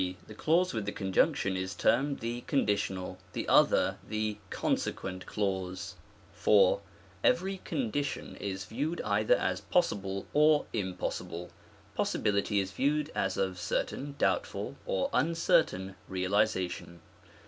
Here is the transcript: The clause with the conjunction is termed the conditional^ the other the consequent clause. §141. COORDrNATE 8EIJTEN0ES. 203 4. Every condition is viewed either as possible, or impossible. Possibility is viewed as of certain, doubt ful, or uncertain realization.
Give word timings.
The 0.25 0.33
clause 0.33 0.73
with 0.73 0.85
the 0.87 0.91
conjunction 0.91 1.55
is 1.55 1.75
termed 1.75 2.21
the 2.21 2.41
conditional^ 2.47 3.17
the 3.33 3.47
other 3.47 3.97
the 4.09 4.37
consequent 4.49 5.27
clause. 5.27 5.93
§141. 6.35 6.41
COORDrNATE 6.41 6.41
8EIJTEN0ES. 6.41 6.45
203 6.45 6.81
4. 6.81 6.81
Every 7.35 7.57
condition 7.59 8.35
is 8.37 8.65
viewed 8.65 9.01
either 9.01 9.35
as 9.35 9.61
possible, 9.61 10.25
or 10.33 10.65
impossible. 10.73 11.51
Possibility 11.93 12.59
is 12.59 12.71
viewed 12.71 13.11
as 13.13 13.37
of 13.37 13.59
certain, 13.59 14.15
doubt 14.17 14.47
ful, 14.47 14.75
or 14.87 15.11
uncertain 15.13 15.93
realization. 16.07 17.01